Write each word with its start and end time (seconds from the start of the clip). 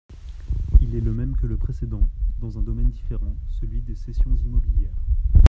Il 0.79 0.95
est 0.95 0.99
le 0.99 1.13
même 1.13 1.37
que 1.37 1.45
le 1.45 1.57
précédent, 1.57 2.07
dans 2.39 2.57
un 2.57 2.63
domaine 2.63 2.89
différent, 2.89 3.35
celui 3.59 3.81
des 3.81 3.93
cessions 3.93 4.35
immobilières. 4.43 4.97